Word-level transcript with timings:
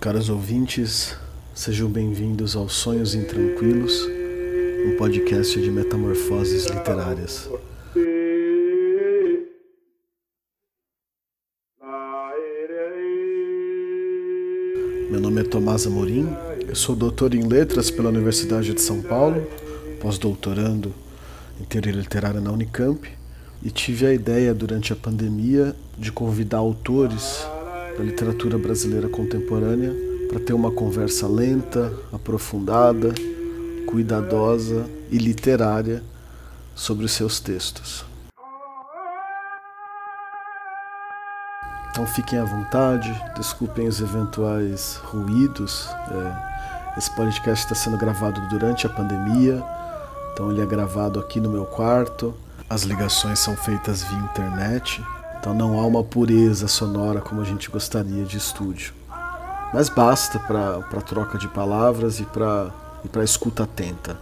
Caros 0.00 0.30
ouvintes, 0.30 1.14
sejam 1.54 1.90
bem-vindos 1.90 2.56
aos 2.56 2.72
Sonhos 2.72 3.14
Intranquilos, 3.14 4.00
um 4.86 4.96
podcast 4.96 5.60
de 5.60 5.70
metamorfoses 5.70 6.64
literárias. 6.64 7.50
Meu 15.08 15.20
nome 15.20 15.40
é 15.40 15.44
Tomás 15.44 15.86
Amorim, 15.86 16.28
eu 16.68 16.74
sou 16.74 16.96
doutor 16.96 17.32
em 17.32 17.46
Letras 17.46 17.92
pela 17.92 18.08
Universidade 18.08 18.74
de 18.74 18.80
São 18.80 19.00
Paulo, 19.00 19.46
pós-doutorando 20.00 20.92
em 21.60 21.64
Teoria 21.64 21.92
Literária 21.92 22.40
na 22.40 22.50
Unicamp, 22.50 23.08
e 23.62 23.70
tive 23.70 24.04
a 24.04 24.12
ideia 24.12 24.52
durante 24.52 24.92
a 24.92 24.96
pandemia 24.96 25.76
de 25.96 26.10
convidar 26.10 26.58
autores 26.58 27.46
da 27.96 28.02
literatura 28.02 28.58
brasileira 28.58 29.08
contemporânea 29.08 29.94
para 30.28 30.40
ter 30.40 30.54
uma 30.54 30.72
conversa 30.72 31.28
lenta, 31.28 31.92
aprofundada, 32.12 33.14
cuidadosa 33.86 34.86
e 35.08 35.18
literária 35.18 36.02
sobre 36.74 37.04
os 37.04 37.12
seus 37.12 37.38
textos. 37.38 38.04
Então 41.96 42.06
fiquem 42.06 42.38
à 42.38 42.44
vontade, 42.44 43.10
desculpem 43.34 43.88
os 43.88 44.02
eventuais 44.02 45.00
ruídos. 45.02 45.88
É, 46.10 46.98
esse 46.98 47.10
podcast 47.16 47.64
está 47.64 47.74
sendo 47.74 47.96
gravado 47.96 48.38
durante 48.50 48.86
a 48.86 48.90
pandemia, 48.90 49.64
então 50.30 50.52
ele 50.52 50.60
é 50.60 50.66
gravado 50.66 51.18
aqui 51.18 51.40
no 51.40 51.48
meu 51.48 51.64
quarto. 51.64 52.34
As 52.68 52.82
ligações 52.82 53.38
são 53.38 53.56
feitas 53.56 54.02
via 54.02 54.18
internet, 54.18 55.02
então 55.40 55.54
não 55.54 55.80
há 55.80 55.86
uma 55.86 56.04
pureza 56.04 56.68
sonora 56.68 57.22
como 57.22 57.40
a 57.40 57.44
gente 57.44 57.70
gostaria 57.70 58.26
de 58.26 58.36
estúdio. 58.36 58.92
Mas 59.72 59.88
basta 59.88 60.38
para 60.38 61.00
troca 61.00 61.38
de 61.38 61.48
palavras 61.48 62.20
e 62.20 62.24
para 62.24 63.24
escuta 63.24 63.62
atenta. 63.62 64.18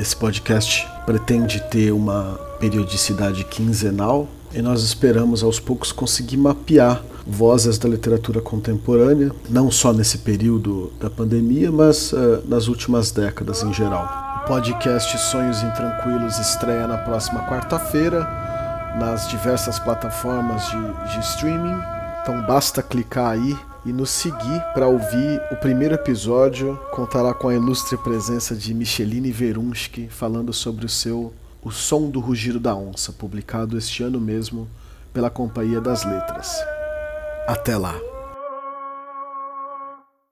Esse 0.00 0.16
podcast 0.16 0.88
pretende 1.04 1.60
ter 1.64 1.92
uma 1.92 2.40
periodicidade 2.58 3.44
quinzenal 3.44 4.26
e 4.50 4.62
nós 4.62 4.82
esperamos 4.82 5.42
aos 5.42 5.60
poucos 5.60 5.92
conseguir 5.92 6.38
mapear 6.38 7.02
vozes 7.26 7.76
da 7.76 7.86
literatura 7.86 8.40
contemporânea, 8.40 9.30
não 9.50 9.70
só 9.70 9.92
nesse 9.92 10.16
período 10.16 10.90
da 10.98 11.10
pandemia, 11.10 11.70
mas 11.70 12.14
uh, 12.14 12.42
nas 12.48 12.66
últimas 12.66 13.10
décadas 13.10 13.62
em 13.62 13.74
geral. 13.74 14.40
O 14.42 14.46
podcast 14.48 15.18
Sonhos 15.18 15.62
Intranquilos 15.62 16.38
estreia 16.38 16.86
na 16.86 16.96
próxima 16.96 17.46
quarta-feira 17.46 18.26
nas 18.98 19.28
diversas 19.28 19.78
plataformas 19.78 20.64
de, 20.70 21.12
de 21.12 21.20
streaming. 21.26 21.78
Então 22.22 22.40
basta 22.46 22.82
clicar 22.82 23.32
aí 23.32 23.54
e 23.84 23.92
nos 23.92 24.10
seguir 24.10 24.60
para 24.74 24.86
ouvir 24.86 25.40
o 25.50 25.56
primeiro 25.56 25.94
episódio. 25.94 26.78
Contará 26.92 27.32
com 27.32 27.48
a 27.48 27.54
ilustre 27.54 27.96
presença 27.98 28.54
de 28.54 28.74
Micheline 28.74 29.32
Verunski 29.32 30.08
falando 30.08 30.52
sobre 30.52 30.84
o 30.84 30.88
seu 30.88 31.32
O 31.62 31.70
Som 31.70 32.10
do 32.10 32.20
Rugido 32.20 32.60
da 32.60 32.74
Onça, 32.74 33.12
publicado 33.12 33.76
este 33.78 34.02
ano 34.02 34.20
mesmo 34.20 34.68
pela 35.12 35.30
Companhia 35.30 35.80
das 35.80 36.04
Letras. 36.04 36.54
Até 37.46 37.76
lá! 37.76 38.09